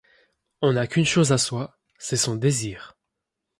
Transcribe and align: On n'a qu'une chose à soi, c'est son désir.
On 0.63 0.73
n'a 0.73 0.87
qu'une 0.87 1.05
chose 1.05 1.31
à 1.31 1.37
soi, 1.37 1.77
c'est 1.99 2.17
son 2.17 2.35
désir. 2.35 2.97